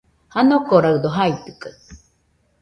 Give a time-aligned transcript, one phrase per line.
[0.33, 1.71] Janokoraɨdo jaitɨkaɨ.